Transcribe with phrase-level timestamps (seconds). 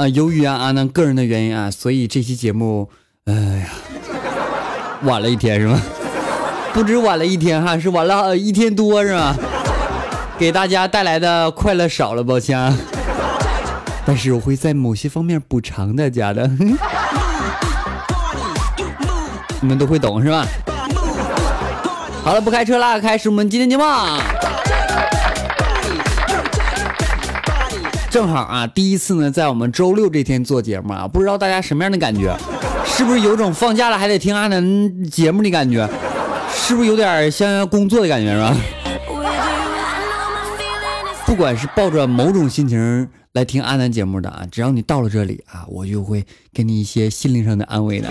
[0.00, 2.88] 啊，由于啊阿南个人的原因啊，所以这期节目，
[3.26, 3.68] 哎呀，
[5.02, 5.78] 晚了一天是吗？
[6.72, 9.36] 不止晚了一天哈，是晚了一天多是吧？
[10.38, 12.74] 给大家带来的快乐少了，抱歉。
[14.06, 16.48] 但是我会在某些方面补偿大家的，
[19.60, 20.46] 你们都会懂是吧？
[22.24, 23.84] 好了，不开车啦，开始我们今天节目。
[28.10, 32.36] 正好啊，第一次呢，在我们周六这天做节目啊，不知道大家什么样的感觉？
[32.84, 35.88] 是不是有种放假了还得听阿南节目的感觉？
[36.52, 38.56] 是不是有点像要工作的感觉是吧？
[41.24, 43.08] 不管是抱着某种心情。
[43.34, 48.08] 来听阿南节目的啊，只要你到了这里啊，我就会给你一些心灵上的安慰的。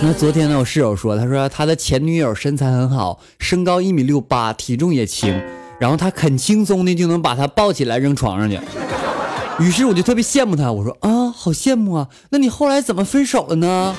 [0.00, 5.38] 那昨天呢，我室友说，他说他的前女友身材很好，身高一米六八，体重也轻，
[5.82, 8.56] 然后他很轻松的就能把他抱起来扔床上去。
[9.58, 13.92] 于是我就特别羡慕他，我说啊，好羡慕啊，那你后来怎么分手了呢？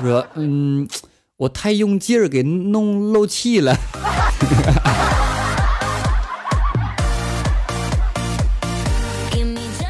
[0.00, 0.86] 说嗯，
[1.36, 3.76] 我太用劲儿给弄漏气了。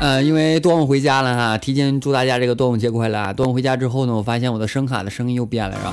[0.00, 3.30] 呃，因为端午回家了哈，提前祝大家这个端午节快乐。
[3.34, 5.92] 端午回家之后呢，我发现我的声卡的声音又变了，是吧？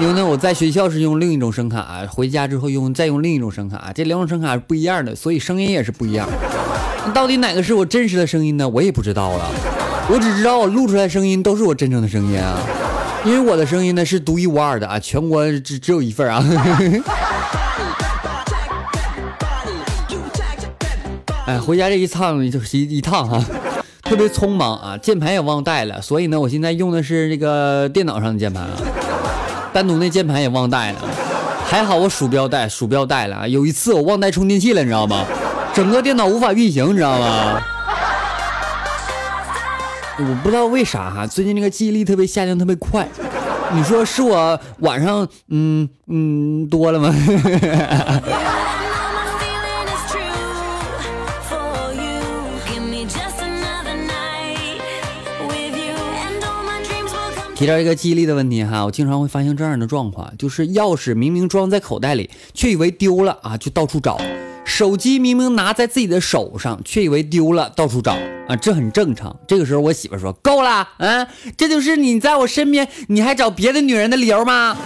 [0.00, 6.28] 因为呢，我在学校是用另一种声卡，回家之后用再用另一种声卡，这两种声卡是不一样的，所以声音也是不一样。
[7.14, 8.68] 到底哪个是我真实的声音呢？
[8.68, 9.48] 我也不知道了。
[10.10, 12.58] 我只知道我录出来声音都是我真正的声音啊，
[13.24, 16.44] 因为我的声音呢是独一无二的啊，全国只只有一份啊。
[21.46, 23.42] 哎，回家这一趟就是一一趟哈，
[24.02, 28.70] 特别匆忙啊，键盘也忘带了，所以呢，我现在用的是这个电脑上的键盘啊，
[29.74, 30.98] 单独那键盘也忘带了，
[31.66, 33.48] 还好我鼠标带，鼠标带了。
[33.48, 35.24] 有一次我忘带充电器了，你知道吗？
[35.74, 37.60] 整个电脑无法运行，你知道吗？
[40.16, 43.04] 我不知道为啥哈，最近那个记忆力特别下降，特别快。
[43.72, 47.12] 你说是我晚上嗯嗯多了吗？
[57.64, 64.18] 提到一个记忆力的问题哈，我经常会发现这样的状况，就是钥匙明明装在口袋里，却以为丢了啊，就到处找；
[64.66, 68.12] 手机明明拿在自己的手上，却以为丢了，到处找
[68.48, 69.34] 啊，这很正常。
[69.48, 71.26] 这个时候我媳妇说：“够了，嗯，
[71.56, 74.76] 这就是你在我身边，你还找别的女人的理由吗？”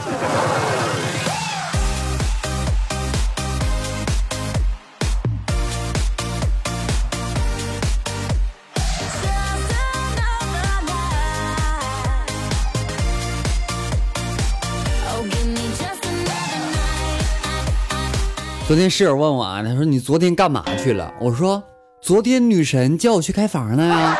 [18.68, 21.10] 昨天室友问我啊，他说你昨天干嘛去了？
[21.18, 21.62] 我说
[22.02, 24.18] 昨天女神叫我去开房呢呀。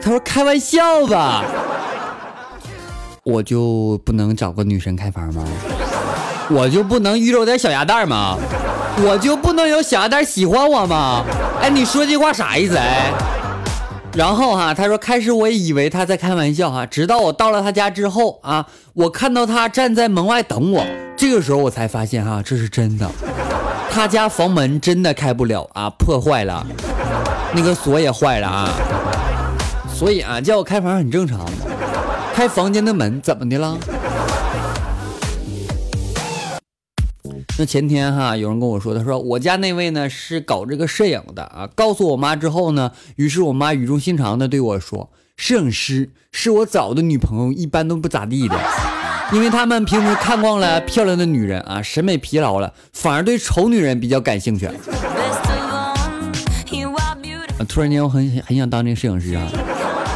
[0.00, 1.44] 他说开玩笑吧，
[3.24, 5.44] 我就不能找个女神开房吗？
[6.48, 8.38] 我就不能遇着点小鸭蛋吗？
[9.04, 11.24] 我就不能有小鸭蛋喜欢我吗？
[11.60, 12.76] 哎，你说这话啥意思？
[12.76, 13.12] 哎，
[14.14, 20.86] 然后哈，他说开始我也以为他在开玩笑哈，直到我到了他家之后啊，我看到他站在门外等我，
[21.16, 23.10] 这个时候我才发现哈，这是真的。
[23.90, 26.64] 他家房门真的开不了啊，破坏了，
[27.52, 28.70] 那个锁也坏了啊，
[29.92, 31.44] 所以啊，叫我开房很正常。
[32.32, 33.76] 开房间的门怎么的了？
[37.58, 48.56] 那前天哈，有人跟我说，他说我家那位呢是搞这个摄影的啊，告诉我妈之后呢，于是我妈语重心长的对我说，摄影师是我找的女朋友，一般都不咋地的。
[49.32, 54.68] 因为他们平时看惯了漂亮的女人啊，审美疲劳了，反而对丑女人比较感兴趣。
[57.68, 59.42] 突然间，我很很想当这个摄影师啊！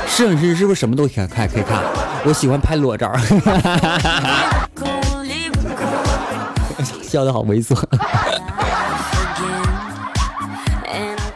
[0.06, 1.48] 摄影师是不是什么都可以看？
[1.48, 1.82] 可以看？
[2.24, 3.12] 我喜欢拍裸照。
[7.02, 7.76] 笑得好猥琐。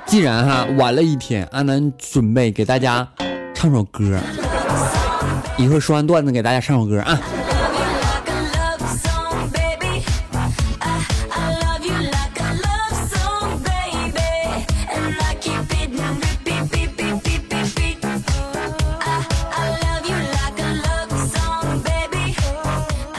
[0.07, 3.07] 既然哈晚了一天，阿南准备给大家
[3.53, 4.19] 唱首歌。
[5.59, 7.19] 一会儿说完段子，给大家唱首歌啊。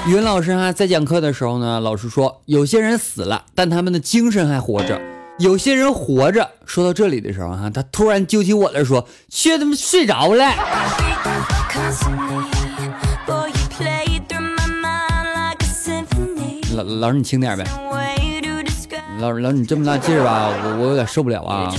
[0.07, 4.95] 云老师哈在讲课的时候呢，老师说有些人死了，但他们的精神还活着；
[5.37, 6.49] 有些人活着。
[6.65, 10.45] 说到这里的时候哈，他突然揪起我来说：“却他妈睡着了。”
[16.73, 17.65] 老老师你轻点呗。
[19.19, 21.69] 老老师你这么大劲儿吧，我我有点受不了啊。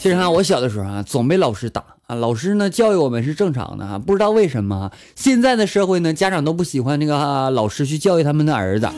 [0.00, 2.14] 其实哈，我小的时候啊，总被老师打啊。
[2.16, 8.88] 老师呢教育我们是正常的哈，不知道为什么现在的社会呢，家长都不喜欢那个老师去教育他们的儿子，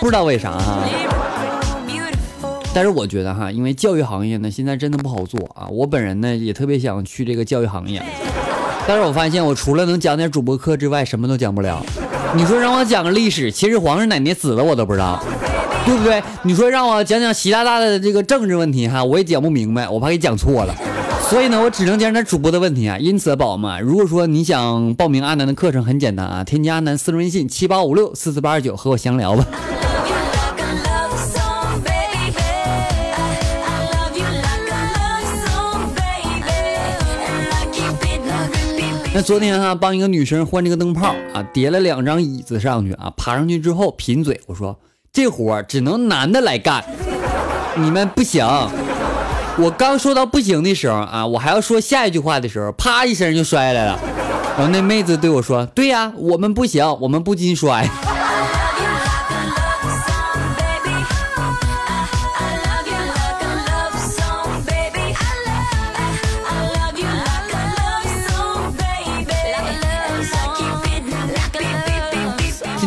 [0.00, 0.84] 不知道为啥哈。
[2.72, 5.66] 但是我觉得哈，因为教育行业呢现在真的不好做啊。
[5.68, 8.00] 我本人呢也特别想去这个教育行业，
[8.86, 11.84] 但是我发现我除了能讲点主播课之外，什么都讲不了。
[12.36, 15.20] 你说让我讲个历史，秦始皇是哪年死的我都不知道。
[15.86, 16.22] 对不对？
[16.42, 20.74] 你说让我讲讲习大大的这个政治问题哈，我也讲不明白，我怕给讲错了。
[21.28, 22.96] 所以呢，我只能讲点主播的问题啊。
[23.00, 29.46] 因此，宝宝们，如果说你想报名阿南的课程，很简单啊，添加阿南私人微信七八五六四四八二九和我详聊吧。
[39.12, 44.78] 那昨天哈，帮一个女生换这个灯泡啊，叠了两张椅子上去啊，爬上去之后贫嘴，我说。
[45.10, 46.84] 这活只能男的来干，
[47.76, 48.46] 你们不行。
[49.60, 53.98] 我刚说到不行的时候啊，我还要说下一句话的时候，啪一声就摔下来了。
[54.56, 57.88] 然后那妹子对我说：“对呀，我们不行，我们不禁摔。”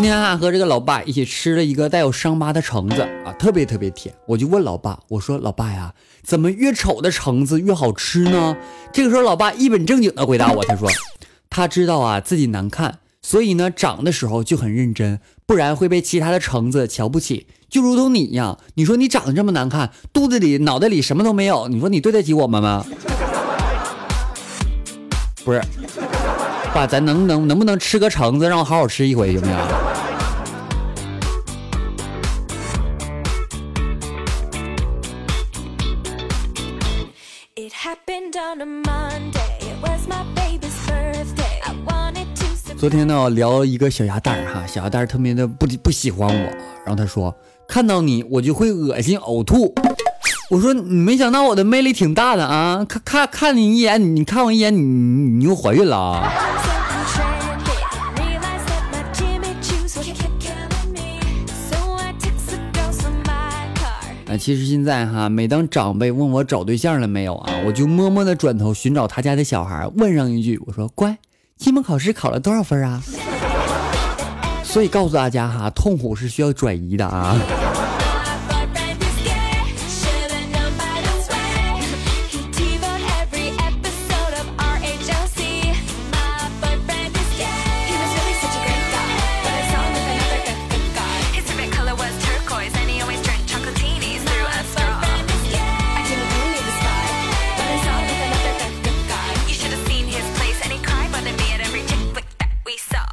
[0.01, 4.11] 今天啊，和这个老爸一起吃了一个带有伤疤的橙子啊，特别特别甜。
[4.25, 5.93] 我就问老爸，我说老爸呀，
[6.23, 8.57] 怎么越丑的橙子越好吃呢？
[8.91, 10.89] 这个时候，老爸一本正经的回答我，他说，
[11.51, 17.45] 他知道啊自己难看，所以呢长的时候就很认真，不然会被其他的橙子瞧不起。
[17.69, 22.83] 就如同你一样，你说你长得这么难看，肚子里脑袋里什么都没有，你说你对得起我们吗？
[25.45, 25.61] 不是，
[26.73, 29.55] 爸，咱能能能不能吃个橙子，让我好好吃一回，行不行？
[42.77, 46.45] 昨天呢，聊一个小鸭蛋儿哈，小鸭蛋儿特别的不不喜欢我，
[46.83, 47.35] 然后他说
[47.67, 49.75] 看到你我就会恶心呕吐。
[50.49, 56.33] 我说你没想到我的魅力挺大的啊，看看看你一眼，你看我一眼，你你又怀孕了啊？
[64.37, 71.17] 其实现在哈，每当长辈问我找对象了没有啊，我就默默的转头寻找他家的小孩，问上一句，我说乖。
[71.57, 73.01] 期末考试考了多少分啊？
[74.63, 77.37] 所以告诉大家哈，痛苦是需要转移的啊。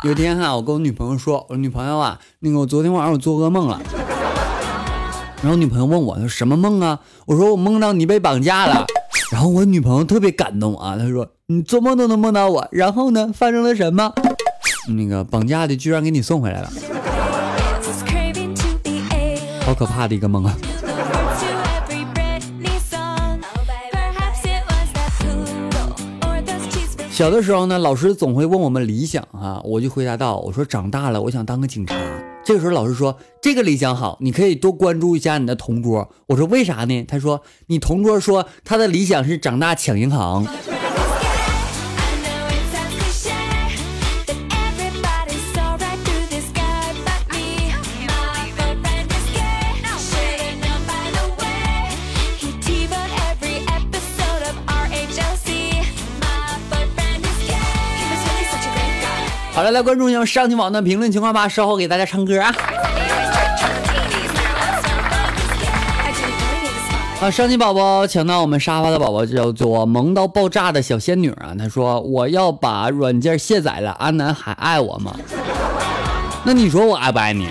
[0.09, 3.79] 有天哈，我跟我女朋友说，我说女朋友啊，那个我昨天晚上我做噩梦了。
[5.43, 7.01] 然后女朋友问我，她说什么梦啊？
[7.27, 8.87] 我说我梦到你被绑架了。
[9.31, 12.67] 然后我女朋友特别感动啊，她说你做梦都能梦到我。
[12.73, 14.15] 然后呢，发生了什么？
[14.97, 16.73] 那个绑架的居然给你送回来了，
[19.67, 20.57] 好可怕的一个梦啊！
[27.19, 31.97] 小的时候呢，老师总会问我们理想啊，我就回答道：“我说长大了，我想当个警察。”
[32.47, 40.47] 这个时候老师说：“这个理想好，你可以多关注一下你的同桌。”我说：“为啥呢？”他说：“你同桌说他的理想是长大抢银行。”
[59.59, 61.49] 好了，来关注一下上期网的评论情况吧。
[61.49, 62.55] 稍后给大家唱歌啊。
[67.21, 71.51] 啊，上期宝宝抢到我们沙发的宝宝叫做萌到爆炸的小仙女啊。
[71.59, 75.13] 她说：“我要把软件卸载了，阿南还爱我吗？”
[76.47, 77.49] 那你说我爱不爱你？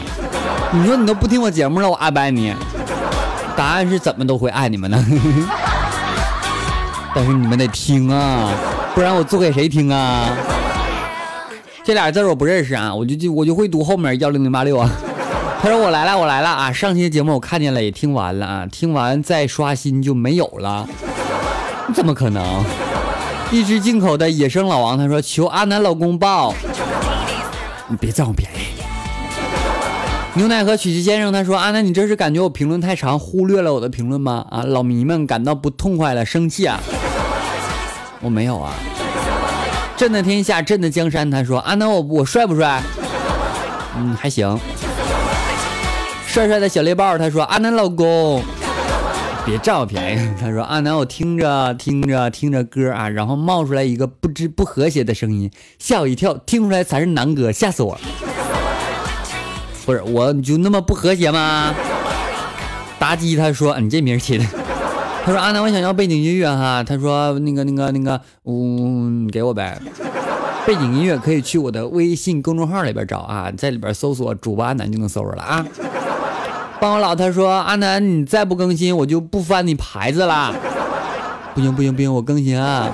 [0.72, 2.56] 你说你都不听我节目了，我爱不爱你？
[3.58, 5.06] 答案是怎么都会爱你们呢。
[7.14, 8.50] 但是你们得听啊。
[8.96, 10.30] 不然我做给谁听啊？
[11.88, 14.92] 这俩字我不认识啊，我就就我就会读后面幺零零八六啊。
[15.64, 16.70] 他说我来了，我来了啊！
[16.70, 20.86] 上期节目我看见了，也听完了啊，听完再刷新就没有了，
[21.96, 22.44] 怎么可能？
[23.52, 26.54] 一只进口的野生老王，他说求阿南老公抱，
[27.88, 28.84] 你别占我便宜。
[30.34, 34.46] 牛奶和曲奇先生他说阿南，你这是感觉我评论太长，忽略了我的评论吗？
[34.52, 36.82] 啊，老迷们感到不痛快了，生气啊？
[38.20, 38.74] 我没有啊。
[39.98, 42.82] 朕的天下，朕的江山，他说阿南我我帅不帅？
[43.98, 44.58] 嗯，还行。
[46.28, 48.44] 帅帅的小猎豹，他说：“阿南老公，
[49.44, 55.50] 别占我便宜。”他说：“阿南，我听着听着听着歌啊，然后冒出来一个不知不和谐的声音，
[55.80, 58.02] 吓我一跳，听出来才是南哥，吓死我了。
[59.84, 61.74] 不是我，你就那么不和谐吗？”
[63.02, 64.46] 妲己他说：“你这名起的。”
[65.28, 69.78] 他说：“阿南，我想要背景音乐哈。”他说：“那个那个那个，嗯，给我呗。
[70.66, 75.66] 背景音乐可以去我的微信公众号里边找啊，在里边搜索主播阿南就能搜着了啊。”
[76.80, 80.56] 帮我老他说阿南，你再不更新，我就不翻你牌子了。
[81.54, 82.90] 不行不行不行，我更新啊。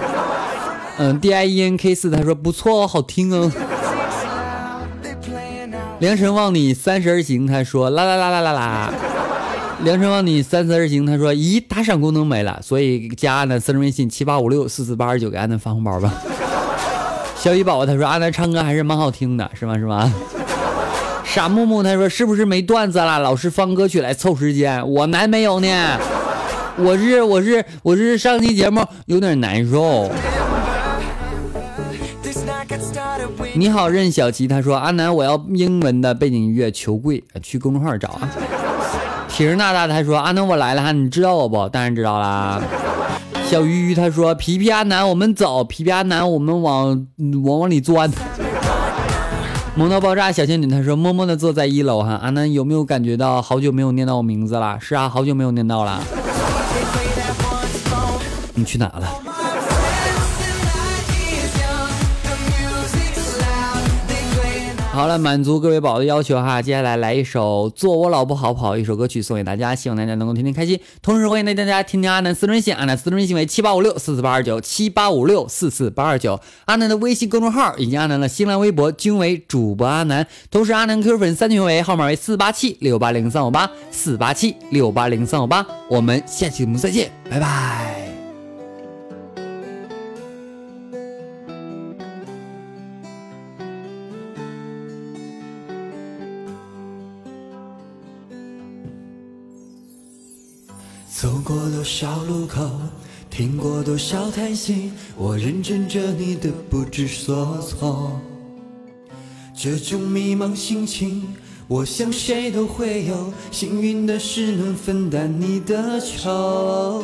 [0.98, 3.52] 嗯，D I E N K 四他说不错哦，好听哦。
[6.00, 8.94] 良辰望你三十而行，他说啦啦啦啦啦啦。
[9.84, 16.14] 良辰望你三思而行，他说咦，打赏功能没了，所以加阿南私人微信七八五六四四八二九，给阿南发红包吧。
[17.36, 20.14] 小雨宝宝他说阿南唱歌还是蛮好听的，是吗是吗？
[21.26, 23.20] 傻木木他说是不是没段子了？
[23.20, 25.68] 老师放歌曲来凑时间，我难没有呢。
[26.78, 30.10] 我是我是我是上期节目有点难受。
[33.54, 38.30] 你好，任小琪，他说阿南我要英文的背景音乐，求贵，去公众号找啊。
[39.34, 41.68] 铁人大大他说阿南我来了哈，你知道我不？
[41.70, 42.62] 当然知道啦。
[43.50, 47.08] 小鱼鱼他说皮皮阿南我们走，皮皮阿南我们往
[47.44, 48.12] 往往里钻。
[49.76, 54.78] 萌到爆炸小仙女，她说默默的坐在一楼哈，阿南有没有感觉到好久没有念到我名字了？
[54.80, 56.00] 是啊，好久没有念到了。
[58.54, 59.33] 你去哪了？
[64.94, 70.80] 好了，满足各位宝的要求哈，接下来来一首《做我老婆好不好》一首歌曲送给大家，希望大家能够天天开心。
[71.02, 80.28] 同时欢迎大家听听阿南私人微信，阿南私人微信为七八五六四四八二九七八五六四四八二九，阿南的微信公众号以及阿南的新浪微博均为主播阿南。
[80.52, 87.93] 同时阿南 Q 粉三群为号码为四八七六八零三五八四八七六八零三五八，我们下期节目再见，拜拜。
[101.54, 102.68] 过多少路口，
[103.30, 108.20] 听过多少叹息，我认真着你的不知所措。
[109.56, 111.28] 这种迷茫心情，
[111.68, 113.32] 我想谁都会有。
[113.52, 117.04] 幸运的是能分担你的愁，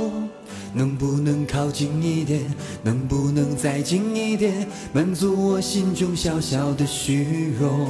[0.73, 2.41] 能不能靠近一点？
[2.81, 4.67] 能不能再近一点？
[4.91, 7.87] 满足我心中小小的虚荣。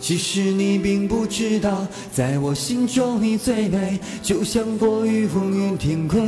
[0.00, 6.26] 其实你并不知道，在我心中你最美，就像过于风云天空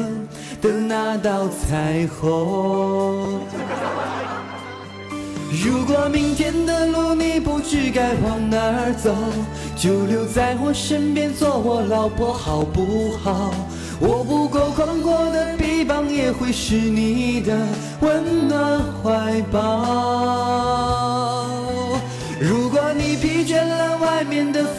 [0.61, 3.41] 的那道彩虹。
[5.65, 9.15] 如果明天的路你不知该往哪儿走，
[9.77, 13.53] 就留在我身边做我老婆好不好？
[14.01, 17.55] 我不够宽阔的臂膀也会是你的
[18.01, 20.30] 温暖怀抱。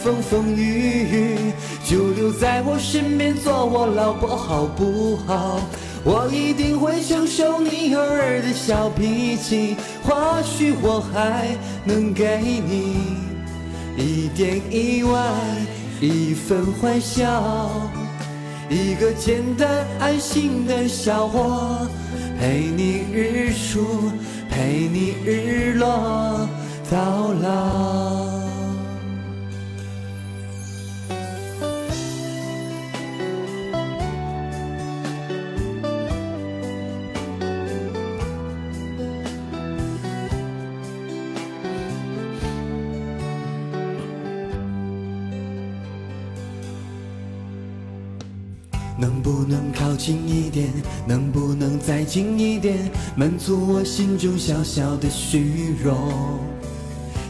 [0.03, 1.53] 风风雨雨，
[1.85, 5.61] 就留在我身边做我老婆好不好？
[6.03, 11.55] 我一定会承受你偶尔的小脾气，或许我还
[11.85, 12.95] 能给你
[13.95, 15.21] 一点意外，
[16.01, 17.69] 一份欢笑，
[18.67, 21.87] 一个简单安心的小窝，
[22.39, 24.11] 陪你日出，
[24.49, 26.47] 陪你日落。
[26.89, 28.00] 到老。
[50.51, 50.67] 点？
[51.07, 52.91] 能不能再近一点？
[53.15, 55.97] 满足我心中小小的虚荣。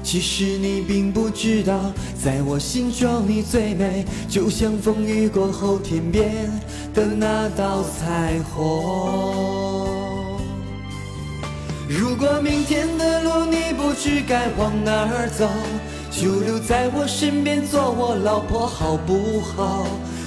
[0.03, 1.79] 其实你并不知道，
[2.21, 6.51] 在我心中你最美，就像风雨过后天边
[6.93, 10.39] 的那道彩虹。
[11.87, 15.47] 如果明天的路你不知该往哪儿走，
[16.09, 19.85] 就留在我身边做我老婆好不好？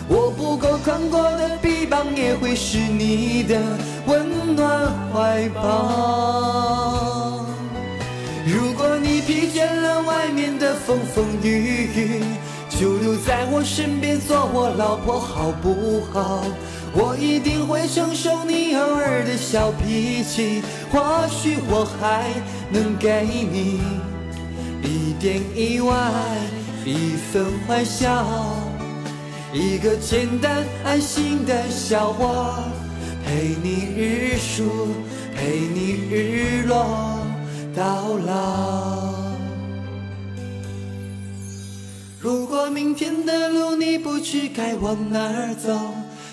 [0.09, 3.61] 我不够宽阔的臂膀也会是你的
[4.07, 7.47] 温暖怀抱。
[8.47, 12.23] 如果你疲倦了外面的风风雨雨，
[12.69, 16.45] 就留在我身边做我老婆好不好？
[16.97, 22.31] 我一定会承受你偶尔的小脾气，或许我还
[22.71, 23.81] 能给你
[24.83, 25.93] 一点意外，
[26.85, 28.25] 一份欢笑，
[29.57, 32.59] 一个简单安心的笑话，
[33.25, 34.89] 陪你日出，
[35.33, 37.25] 陪你日落
[37.73, 39.15] 到老。
[42.19, 45.71] 如果明天的路你不知该往哪儿走。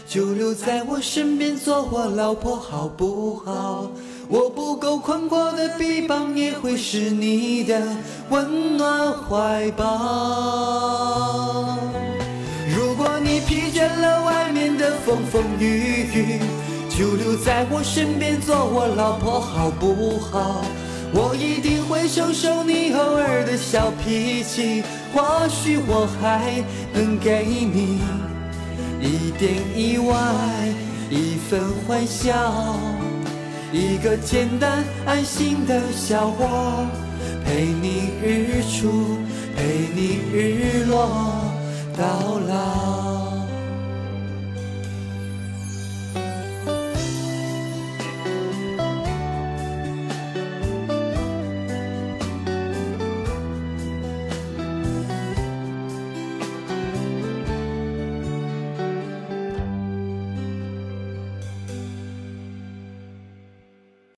[0.07, 3.89] 就留在我身边做我老婆好不好？
[4.27, 7.81] 我不够宽阔的臂膀也会是你的
[8.29, 9.85] 温暖怀抱。
[13.51, 16.39] 疲倦了外面的风风雨雨，
[16.87, 20.63] 就留在我身边做我老婆好不好？
[21.13, 24.81] 我一定会承受你偶尔的小脾气，
[25.13, 27.99] 或许我还能给你。
[29.01, 30.15] 一点意外，
[31.09, 32.33] 一份欢笑，
[33.73, 36.87] 一个简单安心的笑话，
[37.43, 39.17] 陪你日出，
[39.57, 41.35] 陪你日落
[41.97, 43.10] 到老。